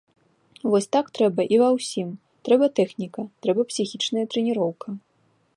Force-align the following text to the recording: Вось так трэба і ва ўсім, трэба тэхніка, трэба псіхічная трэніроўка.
Вось 0.75 0.87
так 0.97 1.11
трэба 1.17 1.41
і 1.57 1.59
ва 1.63 1.67
ўсім, 1.75 2.09
трэба 2.49 2.65
тэхніка, 2.81 3.21
трэба 3.47 3.61
псіхічная 3.73 4.25
трэніроўка. 4.33 4.99